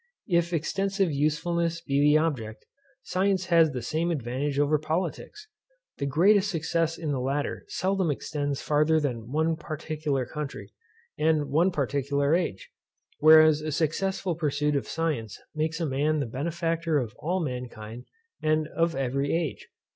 If 0.29 0.51
extensive 0.51 1.11
usefulness 1.11 1.79
be 1.79 2.01
the 2.01 2.17
object, 2.17 2.65
science 3.03 3.45
has 3.53 3.69
the 3.69 3.83
same 3.83 4.09
advantage 4.09 4.57
over 4.57 4.79
politics. 4.79 5.47
The 5.99 6.07
greatest 6.07 6.49
success 6.49 6.97
in 6.97 7.11
the 7.11 7.19
latter 7.19 7.65
seldom 7.67 8.09
extends 8.09 8.63
farther 8.63 8.99
than 8.99 9.31
one 9.31 9.55
particular 9.57 10.25
country, 10.25 10.73
and 11.19 11.51
one 11.51 11.69
particular 11.69 12.33
age; 12.33 12.71
whereas 13.19 13.61
a 13.61 13.71
successful 13.71 14.33
pursuit 14.33 14.75
of 14.75 14.87
science 14.87 15.39
makes 15.53 15.79
a 15.79 15.85
man 15.85 16.17
the 16.19 16.25
benefactor 16.25 16.97
of 16.97 17.13
all 17.19 17.39
mankind, 17.39 18.05
and 18.41 18.69
of 18.69 18.95
every 18.95 19.31
age. 19.31 19.69